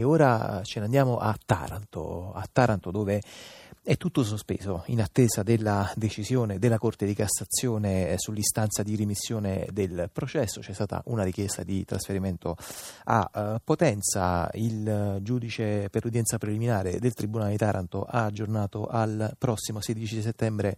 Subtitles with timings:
[0.00, 3.20] E ora ce ne andiamo a Taranto, a Taranto dove
[3.82, 10.10] è tutto sospeso in attesa della decisione della Corte di Cassazione sull'istanza di rimissione del
[10.12, 10.60] processo.
[10.60, 12.56] C'è stata una richiesta di trasferimento
[13.04, 14.50] a uh, Potenza.
[14.52, 20.76] Il giudice per l'udienza preliminare del Tribunale di Taranto ha aggiornato al prossimo 16 settembre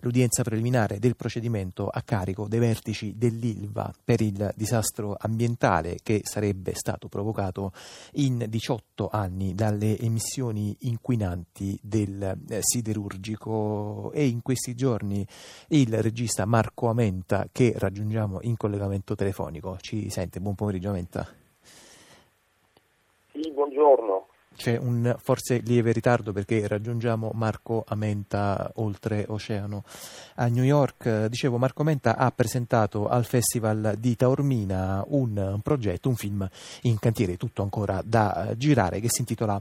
[0.00, 6.74] l'udienza preliminare del procedimento a carico dei vertici dell'ILVA per il disastro ambientale che sarebbe
[6.74, 7.72] stato provocato
[8.12, 15.26] in 18 anni dalle emissioni inquinanti del eh, siderurgico e in questi giorni
[15.68, 19.76] il regista Marco Amenta che raggiungiamo in collegamento telefonico.
[19.80, 20.40] Ci sente?
[20.40, 21.26] Buon pomeriggio Amenta.
[23.32, 24.29] Sì, buongiorno
[24.60, 29.84] c'è un forse lieve ritardo perché raggiungiamo Marco Amenta oltre oceano
[30.34, 31.28] a New York.
[31.28, 36.46] Dicevo, Marco Amenta ha presentato al Festival di Taormina un progetto, un film
[36.82, 39.58] in cantiere tutto ancora da girare che si intitola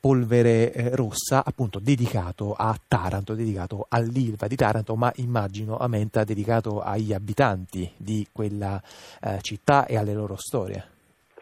[0.00, 6.80] Polvere eh, Rossa, appunto dedicato a Taranto, dedicato all'Ilva di Taranto, ma immagino Amenta dedicato
[6.80, 8.80] agli abitanti di quella
[9.20, 10.96] eh, città e alle loro storie.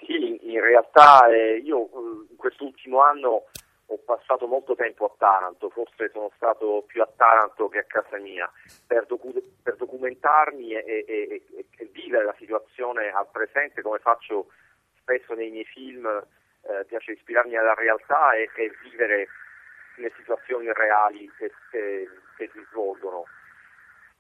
[0.05, 1.89] Sì, in realtà eh, io
[2.37, 3.45] quest'ultimo anno
[3.89, 8.19] ho passato molto tempo a Taranto, forse sono stato più a Taranto che a casa
[8.19, 8.51] mia,
[8.87, 14.49] per, docu- per documentarmi e, e, e, e, vivere la situazione al presente come faccio
[15.01, 18.51] spesso nei miei film, eh, piace ispirarmi alla realtà e,
[18.83, 19.29] vivere
[19.99, 23.25] le situazioni reali che, che, che si svolgono.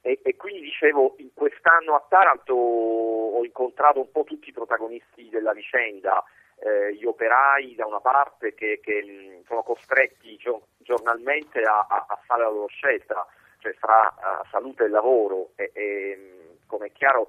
[0.01, 5.53] E, quindi dicevo, in quest'anno a Taranto ho incontrato un po' tutti i protagonisti della
[5.53, 6.25] vicenda,
[6.59, 12.07] eh, gli operai da una parte che, che mh, sono costretti gio- giornalmente a, a,
[12.09, 13.27] a, fare la loro scelta,
[13.59, 17.29] cioè fra uh, salute e lavoro e, e come è chiaro,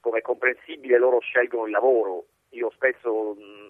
[0.00, 2.26] come è comprensibile loro scelgono il lavoro.
[2.50, 3.65] Io spesso mh,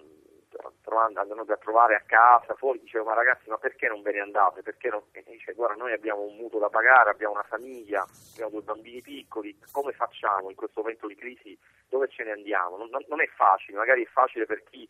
[0.81, 4.19] trovando, andando a trovare a casa fuori dicevo ma ragazzi ma perché non ve ne
[4.19, 4.61] andate?
[4.61, 5.03] Perché non?
[5.11, 9.01] E dice guarda noi abbiamo un mutuo da pagare, abbiamo una famiglia, abbiamo due bambini
[9.01, 11.57] piccoli, come facciamo in questo momento di crisi?
[11.87, 12.77] Dove ce ne andiamo?
[12.77, 14.87] Non, non è facile, magari è facile per chi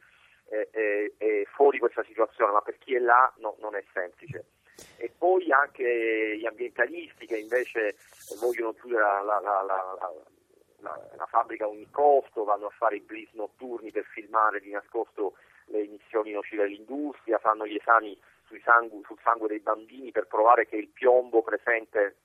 [0.50, 4.46] è, è, è, fuori questa situazione, ma per chi è là no, non è semplice.
[4.98, 7.96] E poi anche gli ambientalisti che invece
[8.40, 13.34] vogliono chiudere la, la, la, la fabbrica a ogni costo, vanno a fare i blitz
[13.34, 15.34] notturni per filmare di nascosto
[15.68, 18.18] le emissioni nocive all'industria, fanno gli esami
[18.64, 22.16] sangu, sul sangue dei bambini per provare che il piombo presente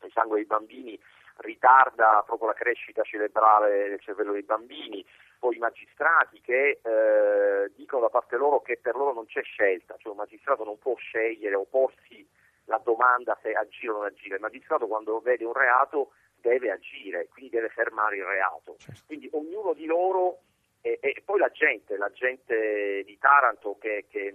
[0.00, 0.98] nel sangue dei bambini
[1.38, 5.04] ritarda proprio la crescita cerebrale del cervello dei bambini,
[5.38, 9.96] poi i magistrati che eh, dicono da parte loro che per loro non c'è scelta,
[9.98, 12.26] cioè un magistrato non può scegliere o porsi
[12.64, 17.28] la domanda se agire o non agire, il magistrato quando vede un reato deve agire,
[17.28, 18.76] quindi deve fermare il reato.
[18.78, 19.02] Certo.
[19.06, 20.40] Quindi ognuno di loro
[20.80, 24.32] e, e, poi la gente, la gente di Taranto che, che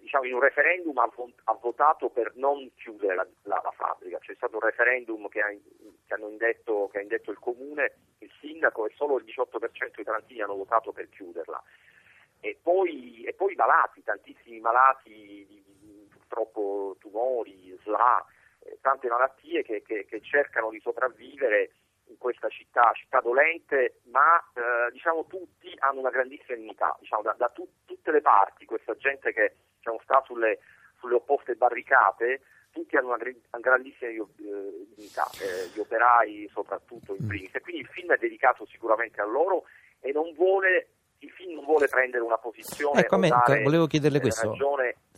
[0.00, 4.54] diciamo, in un referendum ha, votato per non chiudere la, la, la, fabbrica, c'è stato
[4.54, 9.18] un referendum che ha, che, indetto, che ha, indetto, il comune, il sindaco e solo
[9.18, 11.62] il 18% dei tarantini hanno votato per chiuderla.
[12.40, 15.62] E poi, e poi malati, tantissimi malati di,
[16.10, 18.24] purtroppo tumori, SLA,
[18.60, 21.70] eh, tante malattie che, che, che cercano di sopravvivere
[22.08, 27.34] in questa città, città dolente, ma eh, diciamo tutti hanno una grandissima dignità, diciamo, da,
[27.36, 30.58] da tu, tutte le parti, questa gente che diciamo, sta sulle,
[30.98, 37.26] sulle, opposte barricate, tutti hanno una, una grandissima eh, dignità, eh, gli operai soprattutto in
[37.26, 39.64] primis, e quindi il film è dedicato sicuramente a loro
[40.00, 40.88] e non vuole
[41.18, 43.00] il film non vuole prendere una posizione.
[43.00, 43.30] Ecco, me,
[43.62, 44.20] volevo chiederle.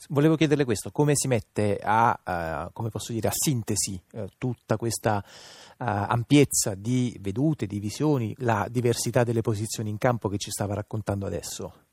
[0.09, 4.77] Volevo chiederle questo, come si mette a, uh, come posso dire, a sintesi uh, tutta
[4.77, 10.51] questa uh, ampiezza di vedute, di visioni, la diversità delle posizioni in campo che ci
[10.51, 11.85] stava raccontando adesso?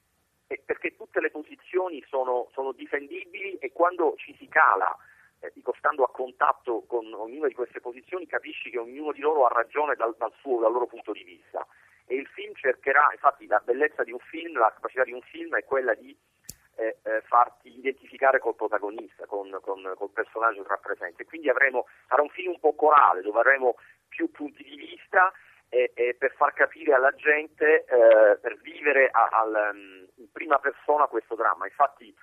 [0.48, 4.96] Eh, perché tutte le posizioni sono, sono difendibili e quando ci si cala
[5.54, 9.54] dico, stando a contatto con ognuna di queste posizioni, capisci che ognuno di loro ha
[9.54, 11.66] ragione dal, dal, suo, dal loro punto di vista
[12.06, 15.56] e il film cercherà, infatti la bellezza di un film, la capacità di un film
[15.56, 16.16] è quella di
[16.76, 21.24] eh, eh, farti identificare col protagonista, con, con, col personaggio che rappresenta.
[21.24, 23.76] Quindi avremo, sarà un film un po' corale dove avremo
[24.08, 25.32] più punti di vista
[25.70, 30.60] e, e per far capire alla gente, eh, per vivere a, al, um, in prima
[30.60, 31.66] persona questo dramma.
[31.66, 32.14] Infatti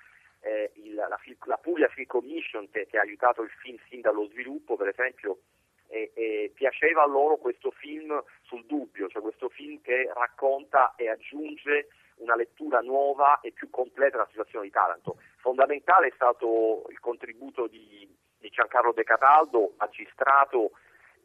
[0.41, 4.27] eh, il, la, la, Puglia Film Commission che, che ha aiutato il film sin dallo
[4.27, 5.39] sviluppo, per esempio,
[5.87, 11.09] e, e piaceva a loro questo film sul dubbio, cioè questo film che racconta e
[11.09, 15.17] aggiunge una lettura nuova e più completa della situazione di Taranto.
[15.37, 18.07] Fondamentale è stato il contributo di,
[18.37, 20.71] di Giancarlo De Cataldo, magistrato,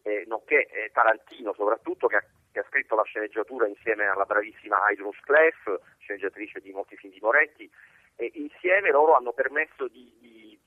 [0.03, 4.89] eh, nonché eh, tarantino soprattutto, che ha, che ha scritto la sceneggiatura insieme alla bravissima
[4.91, 7.69] Idrus Clef, sceneggiatrice di molti film di Moretti,
[8.15, 10.59] e insieme loro hanno permesso di, di,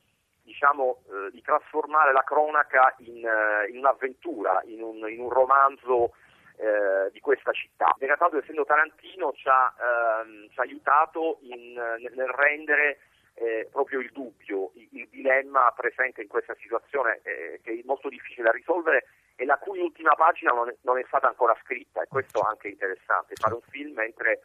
[0.44, 6.14] diciamo, eh, di trasformare la cronaca in, uh, in un'avventura, in un, in un romanzo
[6.60, 7.96] eh, di questa città.
[7.98, 13.00] Decatato, essendo Tarantino, ci ha, ehm, ci ha aiutato in, nel rendere
[13.36, 18.10] eh, proprio il dubbio, il, il, dilemma presente in questa situazione eh, che è molto
[18.10, 19.06] difficile da risolvere
[19.38, 22.50] e la cui ultima pagina non è, non è stata ancora scritta e questo è
[22.50, 24.42] anche interessante, fare un film mentre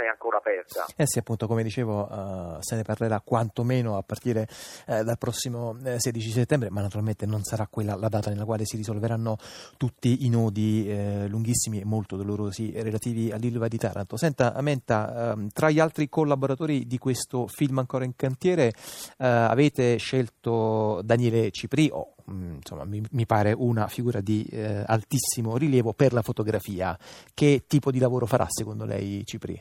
[0.00, 0.86] la situazione è ancora aperta.
[0.96, 4.46] Eh sì, appunto, come dicevo, uh, se ne parlerà quantomeno a partire
[4.86, 8.44] uh, dal prossimo uh, eh, 16 settembre, ma naturalmente non sarà quella la data nella
[8.44, 9.36] quale si risolveranno
[9.76, 14.16] tutti i nodi lunghissimi e molto dolorosi relativi all'Ilva di Taranto.
[14.16, 18.72] Senta, Amenta, ehm, tra gli altri collaboratori di questo film ancora in cantiere,
[19.18, 24.46] avete scelto Daniele Cipri, o Mm, insomma, mi, mi, pare una figura di
[24.86, 26.96] altissimo rilievo per la fotografia.
[27.34, 29.60] Che tipo di lavoro farà secondo lei Cipri?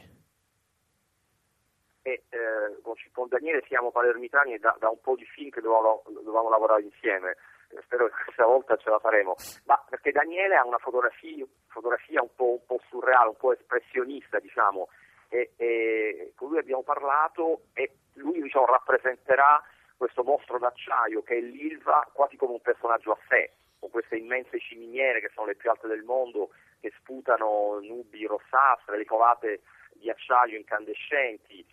[2.01, 2.95] E, eh, con
[3.29, 7.37] Daniele siamo palermitani e da, da, un po' di film che dovevamo, dovevamo lavorare insieme.
[7.69, 9.35] Eh, spero che questa volta ce la faremo.
[9.65, 14.39] Ma perché Daniele ha una fotografia, fotografia un, po', un, po', surreale, un po' espressionista,
[14.39, 14.89] diciamo.
[15.29, 19.63] E, e con lui abbiamo parlato e lui diciamo, rappresenterà
[19.95, 24.59] questo mostro d'acciaio che è l'Ilva quasi come un personaggio a sé, con queste immense
[24.59, 26.49] ciminiere che sono le più alte del mondo,
[26.79, 29.61] che sputano nubi rossastre, le covate
[29.93, 31.65] di acciaio incandescenti,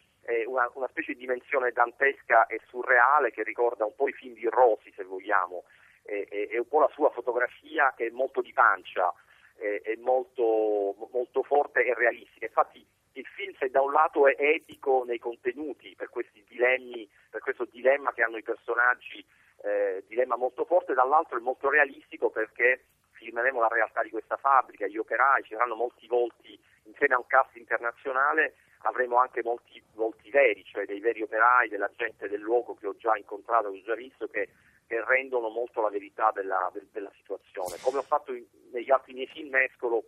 [0.46, 4.48] una, una, specie di dimensione dantesca e surreale che ricorda un po' i film di
[4.48, 5.64] Rossi, se vogliamo,
[6.02, 9.12] e, e, e un po' la sua fotografia che è molto di pancia,
[9.56, 12.46] è, è molto, molto forte e realistica.
[12.46, 16.10] Infatti il film se da un lato è etico nei contenuti per,
[16.48, 19.24] dilemmi, per questo dilemma che hanno i personaggi,
[19.62, 24.86] eh, dilemma molto forte, dall'altro è molto realistico perché filmeremo la realtà di questa fabbrica,
[24.86, 28.54] gli operai, ci saranno molti volti insieme a un cast internazionale
[28.86, 32.96] avremo anche molti volti veri, cioè dei veri operai, della gente del luogo che ho
[32.98, 34.50] già incontrato, che ho già visto, che,
[34.86, 37.78] che rendono molto la verità della, della situazione.
[37.80, 40.04] Come ho fatto in, negli altri miei film, mescolo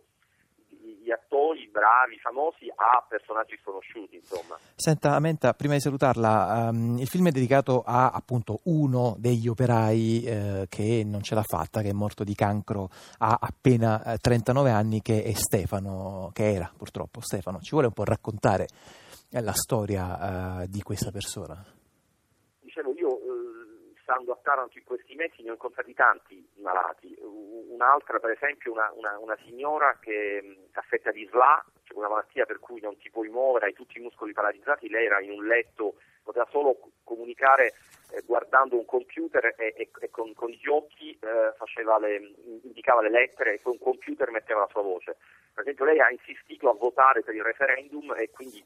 [0.69, 4.57] gli attori bravi, famosi a personaggi sconosciuti, insomma.
[4.75, 10.23] Senta, Amenta, prima di salutarla, um, il film è dedicato a appunto uno degli operai
[10.23, 14.69] eh, che non ce l'ha fatta, che è morto di cancro a appena eh, 39
[14.69, 17.59] anni, che è Stefano, che era purtroppo Stefano.
[17.59, 21.63] Ci vuole un po' raccontare eh, la storia eh, di questa persona?
[22.59, 23.19] Dicevo, io
[24.01, 28.91] stando a Taranto in questi mesi ne ho incontrati tanti malati, un'altra per esempio una,
[28.95, 33.11] una, una signora che è affetta di SLA, cioè una malattia per cui non ti
[33.11, 37.73] puoi muovere, hai tutti i muscoli paralizzati, lei era in un letto, poteva solo comunicare
[38.11, 42.33] eh, guardando un computer e, e, e con, con, gli occhi eh, le,
[42.63, 45.17] indicava le lettere e con un computer metteva la sua voce.
[45.53, 48.63] Per esempio lei ha insistito a votare per il referendum e quindi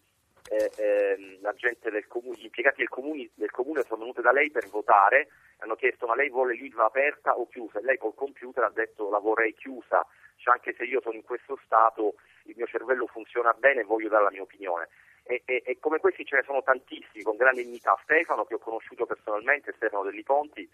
[0.49, 4.31] eh, eh, la gente del comune, gli impiegati del comune, del comune, sono venuti da
[4.31, 5.29] lei per votare,
[5.59, 9.09] hanno chiesto ma lei vuole l'ILVA aperta o chiusa e lei col computer ha detto
[9.09, 10.05] la vorrei chiusa,
[10.37, 14.09] cioè, anche se io sono in questo stato il mio cervello funziona bene e voglio
[14.09, 14.89] dare la mia opinione.
[15.23, 17.97] E, e, e, come questi ce ne sono tantissimi, con grande dignità.
[18.03, 20.69] Stefano, che ho conosciuto personalmente, Stefano Delli Ponti,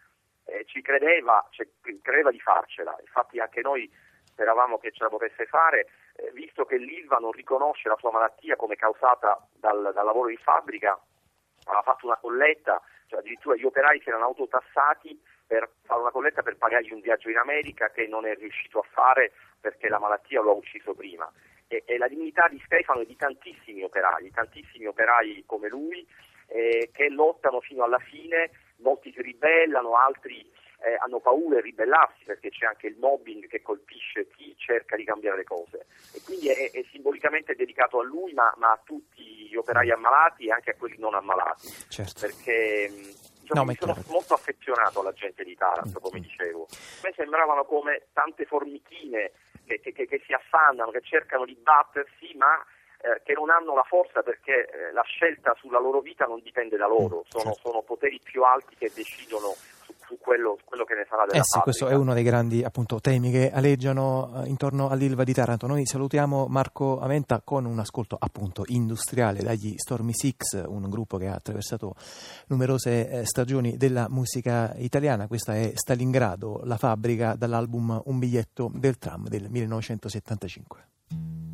[0.46, 1.68] eh, ci credeva, cioè,
[2.02, 3.90] credeva di farcela, infatti anche noi
[4.26, 5.88] speravamo che ce la potesse fare,
[6.20, 10.38] eh, visto che l'ILVA non riconosce la sua malattia come causata dal, dal lavoro in
[10.38, 11.00] fabbrica,
[11.66, 16.44] aveva fatto una colletta, cioè addirittura gli operai si erano autotassati per fare una colletta
[16.44, 20.42] per pagargli un viaggio in America che non è riuscito a fare perché la malattia
[20.42, 21.32] lo ha ucciso prima.
[21.68, 26.06] E, e la dignità di Stefano e di tantissimi operai, tantissimi operai come lui,
[26.48, 32.24] eh, che lottano fino alla fine, molti si ribellano, altri eh, hanno paura di ribellarsi
[32.24, 35.88] perché c'è anche il mobbing che colpisce chi cerca di cambiare le cose.
[36.14, 40.48] E quindi è, è simbolicamente dedicato a lui ma, ma, a tutti gli operai ammalati
[40.48, 41.68] e anche a quelli non ammalati.
[41.90, 42.22] Certo.
[42.22, 42.92] perché
[43.42, 46.64] diciamo, no, mi sono molto affezionato alla gente di Taranto come dicevo.
[46.64, 49.32] A me sembravano come tante formichine
[49.66, 52.64] che, che, che si affannano che cercano di battersi ma
[53.02, 56.76] eh, che non hanno la forza perché eh, la scelta sulla loro vita non dipende
[56.76, 57.70] da loro, mm, sono, certo.
[57.70, 59.56] sono poteri più alti che decidono
[60.10, 63.00] su quello, quello, che ne sarà della eh sì, questo è uno dei grandi appunto,
[63.00, 65.68] temi che aleggiano eh, intorno all'Ilva di Taranto.
[65.68, 71.28] Noi salutiamo Marco Aventa con un ascolto appunto industriale dagli Stormy Six, un gruppo che
[71.28, 71.94] ha attraversato
[72.48, 75.28] numerose eh, stagioni della musica italiana.
[75.28, 81.49] Questa è Stalingrado, la fabbrica dall'album Un biglietto del tram del 1975.